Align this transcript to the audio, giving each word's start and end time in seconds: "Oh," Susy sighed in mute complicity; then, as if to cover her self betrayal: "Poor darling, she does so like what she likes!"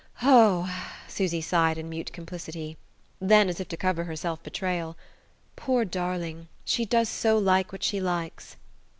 "Oh," 0.23 0.67
Susy 1.07 1.41
sighed 1.41 1.77
in 1.77 1.87
mute 1.87 2.11
complicity; 2.11 2.75
then, 3.19 3.47
as 3.49 3.59
if 3.59 3.67
to 3.67 3.77
cover 3.77 4.05
her 4.05 4.15
self 4.15 4.41
betrayal: 4.41 4.97
"Poor 5.55 5.85
darling, 5.85 6.47
she 6.65 6.85
does 6.85 7.07
so 7.07 7.37
like 7.37 7.71
what 7.71 7.83
she 7.83 8.01
likes!" 8.01 8.55